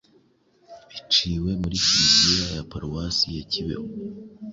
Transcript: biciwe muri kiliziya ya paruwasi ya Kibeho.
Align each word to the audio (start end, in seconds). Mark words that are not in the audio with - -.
biciwe 0.89 1.51
muri 1.61 1.75
kiliziya 1.85 2.45
ya 2.57 2.63
paruwasi 2.71 3.25
ya 3.37 3.43
Kibeho. 3.51 3.85